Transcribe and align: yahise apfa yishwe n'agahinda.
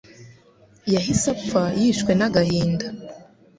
yahise 0.93 1.27
apfa 1.35 1.63
yishwe 1.79 2.11
n'agahinda. 2.15 2.85